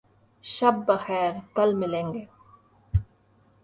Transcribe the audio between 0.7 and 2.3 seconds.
بخیر. کل ملیں گے